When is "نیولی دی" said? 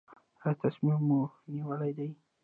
1.51-2.09